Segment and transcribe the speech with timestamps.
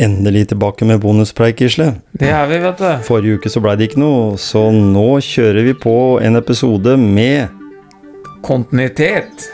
[0.00, 1.92] endelig tilbake med bonuspreik, Gisle.
[2.16, 2.90] Det er vi, vet du.
[3.06, 7.56] Forrige uke så blei det ikke noe, så nå kjører vi på en episode med
[8.40, 9.50] Kontinuitet.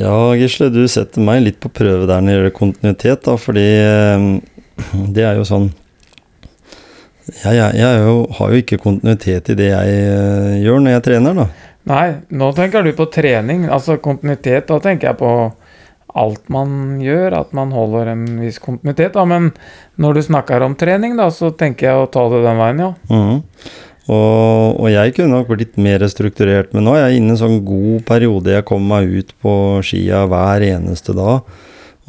[0.00, 3.68] Ja, Gisle, du setter meg litt på prøve der når det gjelder kontinuitet, da, fordi
[3.84, 4.24] eh,
[5.14, 5.68] det er jo sånn
[7.30, 11.04] Jeg, jeg, jeg jo, har jo ikke kontinuitet i det jeg eh, gjør når jeg
[11.06, 11.48] trener, da.
[11.90, 13.66] Nei, nå tenker du på trening.
[13.70, 15.32] Altså kontinuitet, da tenker jeg på
[16.12, 19.14] alt man gjør, at man holder en viss kontinuitet.
[19.16, 19.24] Da.
[19.28, 19.50] Men
[20.02, 22.92] når du snakker om trening, da, så tenker jeg å ta det den veien, ja.
[23.10, 23.40] Mhm.
[24.10, 27.38] Og, og jeg kunne nok blitt mer strukturert, men nå er jeg inne i en
[27.38, 28.50] sånn god periode.
[28.50, 29.52] Jeg kommer meg ut på
[29.86, 31.46] skia hver eneste dag.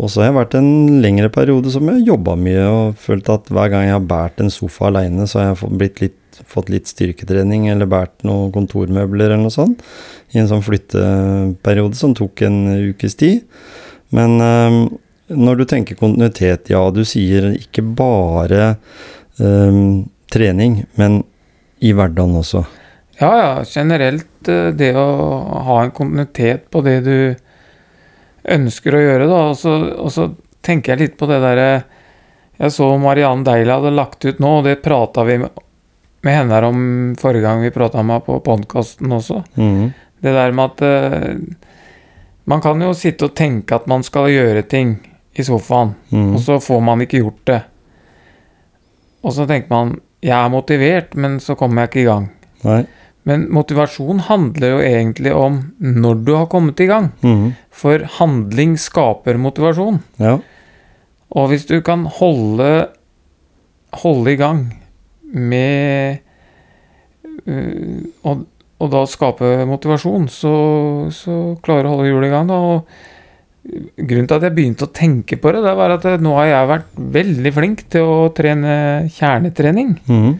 [0.02, 3.49] Og så har jeg vært en lengre periode som jeg jobba mye og følt at
[3.53, 6.89] hver gang jeg har båret en sofa aleine, så har jeg fått, litt, fått litt
[6.89, 9.83] styrketrening eller båret noen kontormøbler eller noe sånt.
[10.33, 13.44] I en sånn flytteperiode som tok en ukes tid.
[14.17, 14.80] Men øh,
[15.33, 18.75] når du tenker kontinuitet, ja, du sier ikke bare
[19.38, 19.77] øh,
[20.33, 21.21] trening, men
[21.83, 22.64] i hverdagen også.
[23.19, 25.05] Ja, ja, generelt eh, det å
[25.67, 27.17] ha en kontinuitet på det du
[28.44, 29.41] ønsker å gjøre, da.
[29.52, 30.30] Og så, og så
[30.63, 31.67] tenker jeg litt på det derre
[32.59, 35.63] Jeg så Mariann Deila hadde lagt ut nå, og det prata vi med
[36.23, 39.41] med henne om forrige gang vi prata med henne på podkasten også.
[39.59, 39.91] Mm.
[40.23, 41.36] Det der med at uh,
[42.45, 44.97] Man kan jo sitte og tenke at man skal gjøre ting
[45.31, 46.33] i sofaen, mm.
[46.36, 47.59] og så får man ikke gjort det.
[49.23, 52.27] Og så tenker man jeg er motivert, men så kommer jeg ikke i gang.
[52.64, 52.81] Nei.
[53.29, 57.11] Men motivasjon handler jo egentlig om når du har kommet i gang.
[57.23, 57.53] Mm.
[57.71, 60.02] For handling skaper motivasjon.
[60.19, 60.38] Ja.
[61.33, 62.89] Og hvis du kan holde,
[64.03, 64.65] holde i gang
[65.33, 66.20] med
[67.48, 68.43] øh, og,
[68.83, 70.53] og da skape motivasjon, så,
[71.15, 72.52] så klarer du å holde hjulet i gang.
[72.52, 72.59] Da.
[72.59, 76.49] Og grunnen til at jeg begynte å tenke på det, det var at nå har
[76.52, 78.73] jeg vært veldig flink til å trene
[79.15, 79.95] kjernetrening.
[80.09, 80.33] Mhm.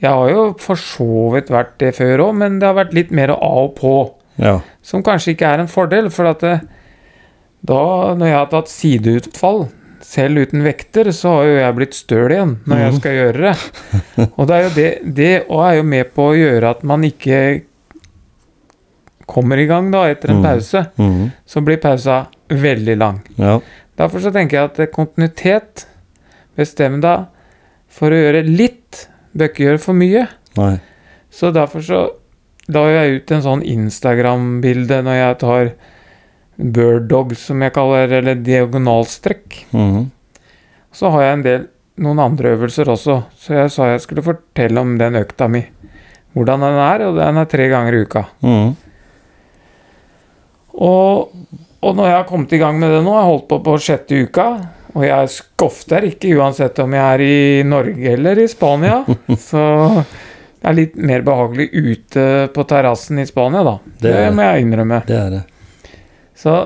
[0.00, 3.10] Jeg har jo for så vidt vært det før òg, men det har vært litt
[3.10, 3.94] mer av og på.
[4.38, 4.60] ja.
[4.82, 6.60] Som kanskje ikke er en fordel, for at det,
[7.66, 9.68] da, når jeg har tatt sideutfall,
[10.00, 12.98] selv uten vekter, så har jo jeg blitt støl igjen når jeg Mhm.
[13.00, 13.56] skal gjøre det.
[14.38, 17.62] Og det er jo det, det er jo med på å gjøre at man ikke
[19.28, 20.44] kommer i gang da etter en Mhm.
[20.44, 20.86] pause.
[20.96, 21.32] Mhm.
[21.46, 23.20] Så blir pausa veldig lang.
[23.36, 23.60] ja.
[23.98, 25.86] Derfor så tenker jeg at kontinuitet
[26.56, 27.26] Bestem deg
[27.88, 30.26] for å gjøre litt, bør ikke gjøre for mye.
[30.58, 30.74] Nei.
[31.30, 32.02] Så derfor så
[32.72, 35.70] la jeg ut en sånn Instagram-bilde når jeg tar
[36.58, 39.64] bird dog, som jeg kaller eller diagonalstrekk.
[39.72, 40.08] Mhm.
[40.98, 41.66] Så har jeg en del
[42.02, 45.64] noen andre øvelser også, så jeg sa jeg skulle fortelle om den økta mi.
[46.34, 48.24] Hvordan den er, og den er tre ganger i uka.
[48.42, 48.76] Mhm.
[50.78, 51.32] Og,
[51.82, 53.78] og når jeg har kommet i gang med det nå, jeg har holdt på på
[53.82, 54.46] sjette uka,
[54.98, 58.96] og jeg skofter ikke uansett om jeg er i Norge eller i Spania,
[59.48, 59.62] så
[60.58, 63.76] det er litt mer behagelig ute på terrassen i Spania, da.
[64.02, 64.98] Det Det, må jeg innrømme.
[65.06, 65.42] Det er det.
[66.38, 66.56] Så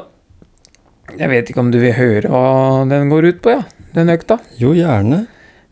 [1.18, 3.66] jeg vet ikke om du vil høre hva den går ut på, ja.
[3.92, 4.38] Den økta.
[4.56, 5.26] Jo, gjerne.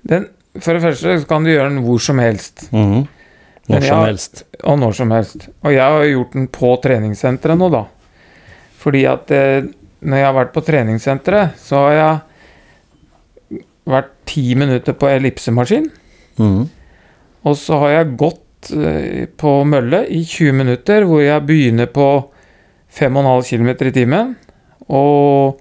[0.05, 0.27] Den,
[0.61, 3.07] for det første så kan du gjøre den hvor som helst, Mhm.
[3.71, 4.41] Når Men som helst.
[4.67, 5.45] og når som helst.
[5.63, 7.85] Og jeg har gjort den på treningssenteret nå, da.
[8.83, 9.63] Fordi at eh,
[10.03, 12.17] når jeg har vært på treningssenteret, så har jeg
[13.95, 15.89] vært ti minutter på ellipsemaskin.
[16.41, 16.69] Mm.
[17.45, 22.07] Og så har jeg gått eh, på mølle i 20 minutter, hvor jeg begynner på
[22.93, 24.33] 5,5 km i timen.
[24.91, 25.61] Og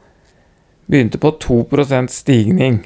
[0.89, 2.79] begynte på 2% stigning.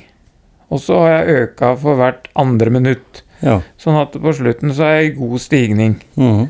[0.74, 3.22] Og så har jeg øka for hvert andre minutt.
[3.44, 3.60] Ja.
[3.80, 5.98] Sånn at på slutten så er jeg i god stigning.
[6.20, 6.48] Mm.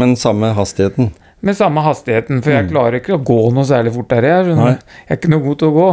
[0.00, 1.12] Men samme hastigheten.
[1.40, 2.70] Med samme hastigheten, for jeg Mm.
[2.70, 4.28] klarer ikke å gå noe særlig fortere.
[4.28, 5.88] Jeg, er jeg er ikke noe god til å gå.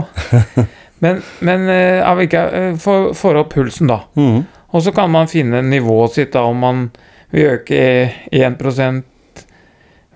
[1.00, 4.00] men men eh, eh, få- får opp pulsen, da.
[4.16, 4.46] Mm.
[4.74, 6.90] Og så kan man finne nivået sitt da, om man
[7.32, 9.04] vil øke 1%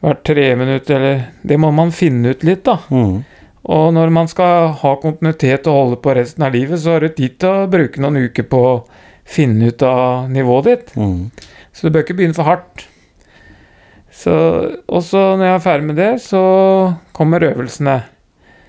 [0.02, 2.78] hvert tre minutter, eller Det må man finne ut litt, da.
[2.90, 3.24] Mm.
[3.64, 7.10] Og når man skal ha kontinuitet og holde på resten av livet, så har du
[7.10, 8.86] tid til å bruke noen uker på å
[9.26, 10.96] finne ut av nivået ditt.
[10.98, 11.30] Mm.
[11.72, 12.88] Så du bør ikke begynne for hardt.
[14.12, 14.34] Så,
[14.90, 16.42] og så når jeg er ferdig med det, så
[17.16, 18.00] kommer øvelsene.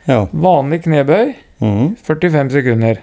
[0.07, 0.27] Ja.
[0.33, 1.33] Vanlig knebøy,
[1.63, 1.95] Mhm.
[1.97, 2.99] 45 sekunder.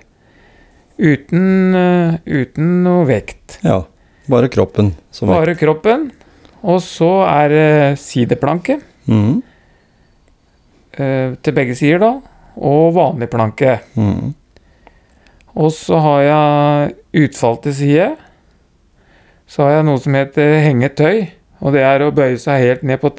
[0.99, 3.59] Uten, eh, uten noe vekt.
[3.63, 3.81] ja.
[4.29, 5.39] Bare kroppen som vekt.
[5.39, 6.11] Bare kroppen.
[6.61, 8.75] Og så er det sideplanke
[9.07, 9.41] Mm.
[11.41, 12.11] til begge sider, da.
[12.57, 13.79] Og vanlig planke.
[13.95, 14.33] Mm.
[15.55, 16.93] Og så har jeg
[17.25, 18.09] utfall til side.
[19.49, 21.27] så har jeg noe som heter hengetøy.
[21.61, 23.09] Og det er å bøye seg helt ned på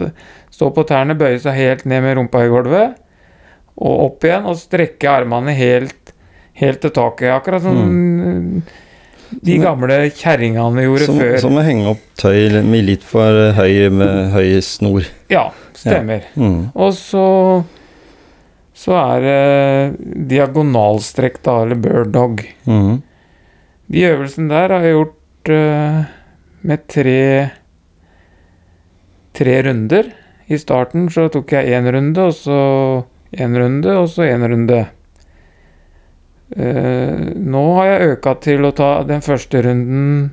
[0.50, 2.99] Stå på tærne, bøye seg helt ned med rumpa i gulvet.
[3.80, 6.14] Og opp igjen, og strekke armene helt,
[6.60, 7.32] helt til taket.
[7.32, 8.62] Akkurat som
[9.30, 11.36] de gamle kjerringene gjorde Som, før.
[11.40, 15.06] som å henge opp tøy med litt for høy, med høy snor.
[15.32, 15.48] Ja,
[15.78, 16.26] stemmer.
[16.34, 16.72] Mm.
[16.74, 17.26] Og så
[18.80, 22.40] så er det diagonalstrekk, da, eller bird dog.
[22.64, 23.02] Mm.
[23.92, 25.98] De øvelsene der har jeg gjort uh,
[26.64, 27.20] med tre
[29.36, 30.08] tre runder.
[30.50, 32.60] I starten så tok jeg én runde, og så
[33.32, 34.80] én runde, og så én runde.
[36.50, 40.30] Uh, nå har jeg øka til å ta den første runden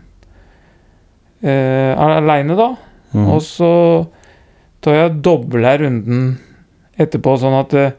[1.45, 2.71] uh, aleine, da.
[3.13, 3.27] Mm.
[3.35, 3.71] Og så
[4.81, 6.31] tar jeg dobla runden
[6.97, 7.91] etterpå, sånn at uh,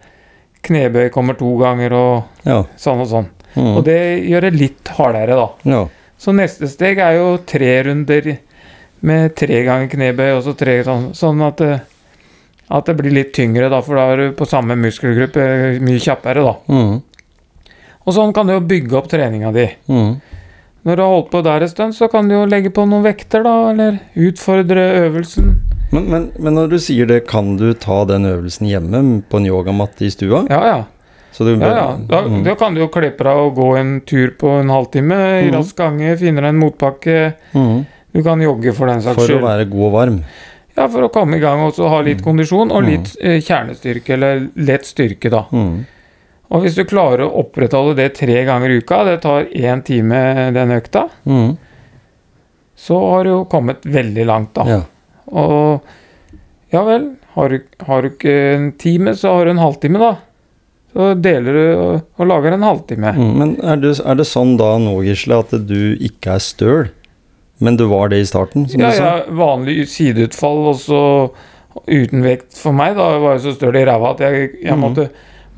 [0.66, 2.64] knebøy kommer to ganger og Ja.
[2.76, 3.30] sånn og sånn.
[3.54, 3.70] Mm.
[3.76, 5.48] Og det gjør det litt hardere, da.
[5.70, 5.84] ja.
[6.18, 8.32] Så neste steg er jo tre runder
[9.06, 11.76] med tre ganger knebøy, og så tre sånn, sånn at, det,
[12.70, 15.44] at det blir litt tyngre, da, for da er du på samme muskelgruppe
[15.80, 16.54] mye kjappere, da.
[16.68, 16.98] Mm.
[18.08, 19.66] Og sånn kan du jo bygge opp treninga di.
[19.88, 20.20] Mm.
[20.84, 23.04] Når du har holdt på der en stund, så kan du jo legge på noen
[23.04, 25.50] vekter, da, eller utfordre øvelsen.
[25.92, 29.48] Men, men, men når du sier det, kan du ta den øvelsen hjemme på en
[29.48, 30.44] yogamatte i stua?
[30.52, 30.78] Ja, ja.
[31.32, 31.88] Så du, ja, ja.
[32.08, 32.42] Da, Mm.
[32.44, 35.54] da kan du jo klippe deg og gå en tur på en halvtime i Mhm.
[35.56, 37.34] rask gange, finne deg en motbakke.
[37.54, 37.86] Mm.
[38.14, 39.38] Du kan jogge for den saks skyld.
[39.38, 40.18] For å være god og varm.
[40.78, 42.88] Ja, for å komme i gang og ha litt kondisjon og Mm.
[42.92, 45.44] litt eh, kjernestyrke, eller lett styrke, da.
[45.50, 45.86] Mm.
[46.54, 50.20] Og hvis du klarer å opprettholde det tre ganger i uka, det tar én time
[50.54, 51.56] den økta, Mm.
[52.78, 54.64] så har du jo kommet veldig langt, da.
[54.68, 54.80] Ja.
[55.32, 55.82] Og
[56.72, 60.14] ja vel, har du, har du ikke en time, så har du en halvtime, da.
[60.94, 63.12] Så deler du og, og lager en halvtime.
[63.18, 63.32] Mm.
[63.38, 66.88] Men er det, er det sånn da nå, Gisle, at du ikke er støl?
[67.58, 69.04] Men du var det i starten, som Ja, du sa?
[69.04, 71.00] ja, vanlig sideutfall, og så
[71.86, 74.86] uten vekt for meg, da var jeg så støl i ræva at jeg, jeg mm.
[74.86, 75.08] måtte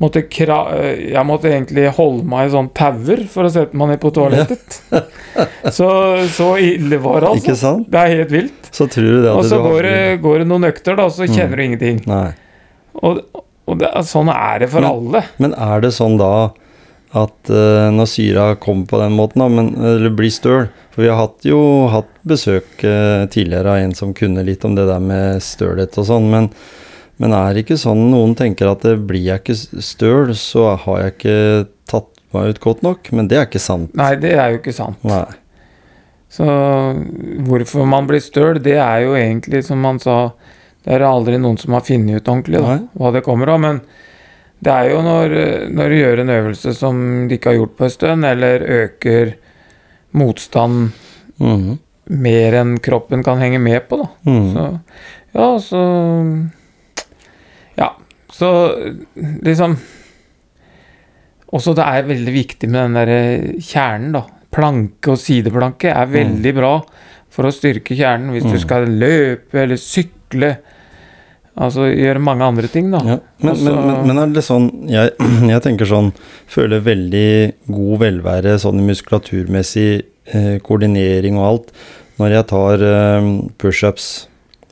[0.01, 4.09] Måtte jeg måtte egentlig holde meg i sånn tauer for å sette meg ned på
[4.15, 4.79] toalettet.
[5.77, 5.89] så,
[6.25, 7.43] så ille var det, altså.
[7.43, 7.85] Ikke sant?
[7.91, 8.71] Det er helt vilt.
[8.73, 11.05] Så tror du det at Og så har- går det, går det noen økter, da,
[11.13, 12.01] så kjenner du ingenting.
[12.09, 12.31] Nei.
[12.97, 13.21] Og,
[13.69, 15.23] og det, sånn er det for Men- alle.
[15.45, 16.31] Men er det sånn da
[17.11, 21.09] at uh, når syra kommer på den måten, da, men, eller blir støl For vi
[21.11, 21.59] har hatt, jo
[21.91, 26.07] hatt besøk uh, tidligere av en som kunne litt om det der med stølhet og
[26.07, 26.47] sånn, men,
[27.19, 31.03] men er det ikke sånn noen tenker at det blir jeg ikke støl, så har
[31.03, 31.37] jeg ikke
[31.91, 33.11] tatt meg ut godt nok?
[33.11, 33.91] Men det er ikke sant.
[33.99, 35.03] Nei, det er jo ikke sant.
[35.07, 35.25] Nei.
[36.31, 36.45] Så
[37.43, 40.31] hvorfor man blir støl, det er jo egentlig, som man sa
[40.81, 43.59] Det er aldri noen som har funnet ut ordentlig da, hva det kommer av.
[43.61, 43.81] Men
[44.61, 45.33] det er jo når,
[45.73, 49.33] når du gjør en øvelse som de ikke har gjort på en stund, eller øker
[50.13, 50.91] motstand
[51.41, 51.79] Mhm.
[52.09, 54.07] mer enn kroppen kan henge med på, da.
[54.29, 54.53] Mhm.
[54.53, 54.79] Så
[55.33, 55.81] ja, så
[57.77, 57.89] Ja,
[58.31, 58.49] så
[59.43, 59.77] liksom
[61.51, 64.21] Også det er veldig viktig med den derre kjernen, da.
[64.51, 66.73] Planke og sideplanke er veldig bra
[67.31, 68.59] for å styrke kjernen hvis du Mm.
[68.59, 70.57] skal løpe eller sykle.
[71.59, 73.01] Altså gjøre mange andre ting, da.
[73.03, 75.11] Ja, men, Også, men, men, men er det sånn jeg,
[75.51, 76.13] jeg tenker sånn
[76.51, 77.27] Føler veldig
[77.67, 79.89] god velvære sånn i muskulaturmessig
[80.31, 81.73] eh, koordinering og alt
[82.21, 83.27] når jeg tar eh,
[83.59, 84.07] pushups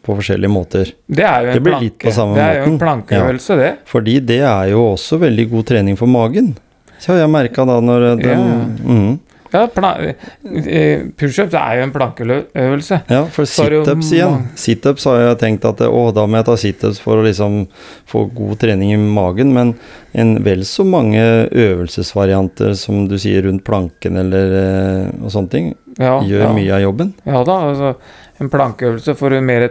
[0.05, 0.91] på forskjellige måter.
[1.09, 2.11] Det er jo en Det blir planke.
[2.35, 3.71] det er jo en plankeøvelse, plankeøvelse, det.
[3.89, 6.53] Fordi det er jo også veldig god trening for magen.
[6.99, 8.37] Så har jeg merka da når den Ja.
[8.85, 9.19] mhm.
[9.53, 12.99] Ja, eh, Pushups er jo en plankeøvelse.
[13.09, 14.43] Ja, for situps igjen.
[14.59, 17.63] Situps har jeg tenkt at å, da må jeg ta situps for å liksom
[18.09, 19.73] få god trening i magen, men
[20.13, 25.71] en vel så mange øvelsesvarianter som du sier rundt planken eller eh, og sånne ting,
[25.99, 26.51] Ja, gjør ja.
[26.55, 27.13] mye av jobben.
[27.27, 27.95] Ja da, altså
[28.39, 29.69] en plankeøvelse får du mer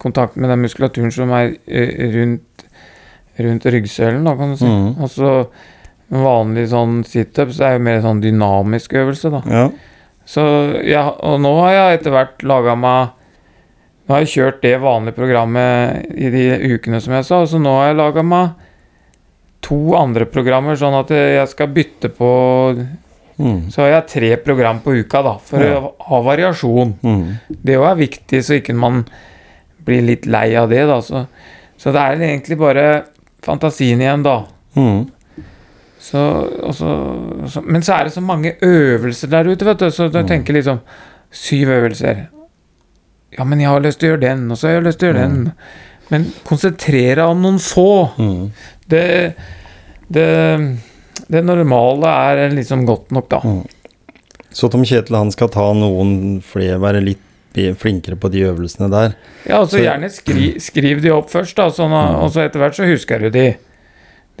[0.00, 2.64] kontakt med den muskulaturen som er eh, rundt,
[3.40, 4.66] rundt ryggsøylen, da, kan du si.
[4.68, 4.94] Mm.
[5.04, 5.34] Altså
[6.10, 9.42] en vanlig sånn situps er jo mer sånn dynamisk øvelse, da.
[9.46, 9.64] Ja.
[10.26, 10.42] Så
[10.86, 13.16] ja, og nå har jeg etter hvert laga meg
[14.08, 16.40] Nå har jeg kjørt det vanlige programmet i de
[16.74, 18.56] ukene som jeg sa, så nå har jeg laga meg
[19.62, 22.30] to andre programmer, sånn at jeg skal bytte på
[23.40, 23.70] Mm.
[23.72, 25.78] Så har jeg tre program på uka, da, for Ja.
[25.80, 26.90] å ha variasjon.
[27.02, 27.38] Mm.
[27.48, 29.06] Det òg er viktig, så ikke man
[29.86, 30.98] blir litt lei av det, da.
[31.00, 31.22] Så,
[31.78, 33.04] så det er egentlig bare
[33.42, 34.42] fantasien igjen, da.
[34.76, 35.08] Mhm.
[36.00, 36.18] Så,
[36.64, 36.90] også,
[37.52, 39.90] så, men så er det så mange øvelser der ute, vet du.
[39.92, 40.28] Så jeg Mm.
[40.28, 40.80] tenker liksom
[41.30, 42.26] Syv øvelser.
[43.38, 45.08] Ja, men jeg har lyst til å gjøre den, og så har jeg lyst til
[45.08, 45.52] å gjøre den.
[46.10, 47.84] Men konsentrere om noen få.
[48.18, 48.50] Mm.
[48.90, 49.04] Det,
[50.10, 50.26] det,
[51.30, 53.40] det normale er liksom godt nok, da.
[53.44, 53.60] Mm.
[54.50, 57.26] Så Tom Kjetil han skal ta noen flere, være litt
[57.78, 59.14] flinkere på de øvelsene der.
[59.46, 62.16] Ja, altså Så- gjerne skri, skriv de opp først, da, sånn, Mm.
[62.24, 63.46] og så etter hvert så husker du de.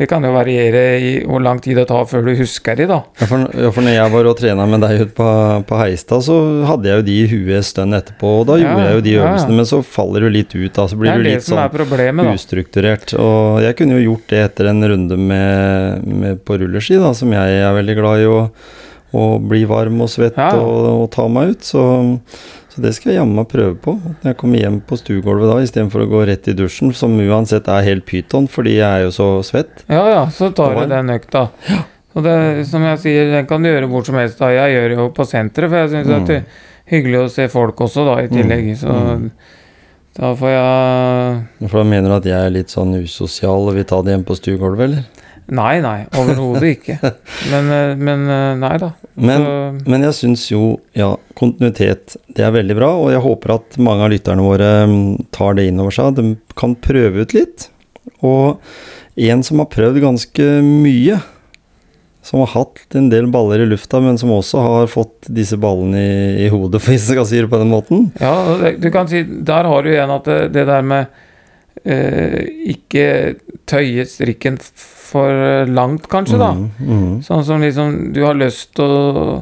[0.00, 3.02] Det kan jo variere i hvor lang tid det tar før du husker de, da.
[3.20, 5.26] Ja, for, ja, for når jeg var og trena med deg ute på,
[5.68, 6.36] på Heistad, så
[6.70, 9.02] hadde jeg jo de i huet en stund etterpå, og da Ja, gjorde jeg jo
[9.04, 9.58] de øvelsene, ja.
[9.58, 10.86] men så faller du litt ut, da.
[10.88, 13.12] Så blir du litt sånn er ustrukturert.
[13.20, 17.36] Og jeg kunne jo gjort det etter en runde med, med på rulleski, da, som
[17.36, 18.40] jeg er veldig glad i å,
[19.50, 21.68] bli varm og svett og, og ta meg ut.
[21.74, 21.84] Så,
[22.80, 23.94] så det skal jeg jammen prøve på.
[24.22, 27.68] Når jeg kommer hjem på stuegulvet da, istedenfor å gå rett i dusjen, som uansett
[27.68, 29.84] er helt pyton, fordi jeg er jo så svett.
[29.92, 31.50] Ja ja, så tar du den økta.
[32.16, 34.38] Og det, som jeg sier, den kan du gjøre hvor som helst.
[34.40, 34.48] da.
[34.50, 36.26] Jeg gjør jo på senteret, for jeg syns Mm.
[36.26, 36.44] det er
[36.90, 38.72] hyggelig å se folk også, da, i tillegg.
[38.80, 39.30] Så Mm.
[40.18, 43.84] da får jeg For da mener du at jeg er litt sånn usosial og vil
[43.84, 45.04] ta det hjemme på stuegulvet, eller?
[45.50, 46.98] Nei, nei, overhodet ikke.
[47.50, 48.92] Men, eh, men eh, nei da.
[49.20, 49.46] Men,
[49.90, 54.06] men jeg syns jo, ja, kontinuitet, det er veldig bra, og jeg håper at mange
[54.06, 55.02] av lytterne våre mm,
[55.34, 56.16] tar det inn over seg.
[56.20, 57.68] De kan prøve ut litt.
[58.24, 58.60] Og
[59.20, 61.18] en som har prøvd ganske mye,
[62.22, 66.00] som har hatt en del baller i lufta, men som også har fått disse ballene
[66.00, 68.10] i, i hodet, hvis jeg skal si det på den måten.
[68.20, 71.26] ja, du kan si Der har du igjen at det, det der med
[71.84, 73.04] ikke
[73.70, 74.58] tøye strikken
[75.10, 76.50] for langt, kanskje, da.
[76.54, 77.14] Mm, mm.
[77.26, 79.38] Sånn som liksom du har lyst til å,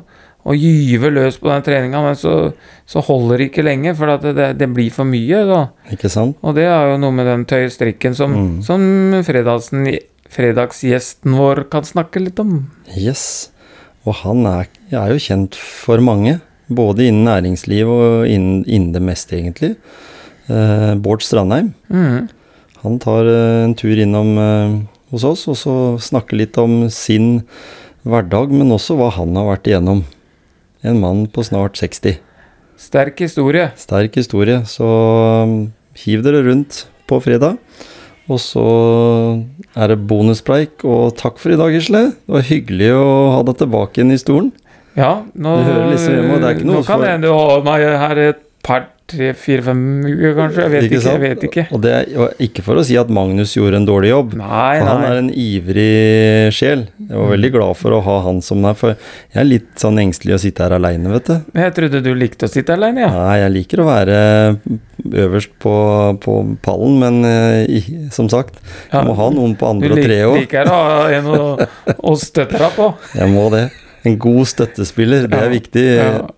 [0.48, 2.34] å gyve løs på den treninga, men så,
[2.88, 5.42] så holder det ikke lenge, for at det, det blir for mye.
[5.48, 5.60] da.
[5.92, 6.38] Ikke sant?
[6.40, 8.62] Og det er jo noe med den tøye strikken som, Mm.
[8.64, 8.80] som
[10.28, 12.66] fredagsgjesten vår kan snakke litt om.
[12.96, 13.50] Yes.
[14.06, 19.02] Og han er, er jo kjent for mange, både innen næringsliv og innen, innen det
[19.04, 19.74] meste, egentlig.
[20.48, 21.72] Eh, Bård Strandheim.
[21.92, 22.28] Mm.
[22.84, 24.76] Han tar eh, en tur innom eh,
[25.12, 27.42] hos oss, og så snakker litt om sin
[28.08, 30.04] hverdag, men også hva han har vært igjennom.
[30.86, 32.20] En mann på snart 60.
[32.78, 33.72] Sterk historie.
[33.76, 34.60] Sterk historie.
[34.70, 35.56] Så um,
[35.98, 37.58] hiv dere rundt på fredag.
[38.28, 38.62] Og så
[39.74, 42.04] er det bonuspreik, og takk for i dag, Gisle.
[42.12, 44.52] Det var hyggelig å ha deg tilbake igjen i stolen.
[44.98, 45.54] Ja, nå,
[45.92, 48.88] liksom det er ikke noe nå kan for- hende du har meg her et par,
[49.08, 50.64] tre, fire, fem uker, kanskje.
[50.66, 50.98] Jeg vet ikke.
[50.98, 51.62] ikke jeg vet ikke.
[51.72, 54.34] Og det er ikke for å si at Magnus gjorde en dårlig jobb.
[54.36, 55.08] Nei, For han nei.
[55.08, 56.82] er en ivrig sjel.
[57.08, 59.98] Jeg var veldig glad for å ha han som der, for jeg er litt sånn
[60.02, 61.34] engstelig å sitte her aleine, vet du.
[61.62, 63.10] Jeg trodde du likte å sitte alene, ja.
[63.16, 64.18] Nei, jeg liker å være
[65.24, 65.74] øverst på,
[66.20, 66.36] på
[66.68, 68.60] pallen, men eh, i- som sagt,
[68.92, 70.36] jeg må ha noen på andre og tre òg.
[70.42, 71.42] liker å ha en å,
[71.96, 72.92] å støtte deg på.
[73.16, 73.70] Jeg må det.
[74.06, 75.86] En god støttespiller, det er viktig.
[75.96, 76.28] Ja.